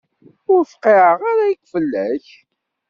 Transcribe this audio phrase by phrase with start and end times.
[0.51, 2.25] Ur fqiɛeɣ ara akk fell-ak.